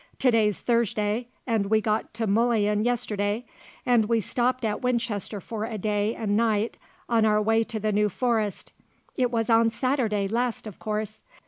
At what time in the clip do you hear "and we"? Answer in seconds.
1.45-1.79, 3.85-4.19